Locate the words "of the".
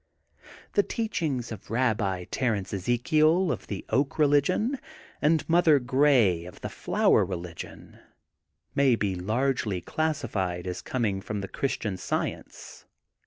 3.51-3.85, 6.45-6.69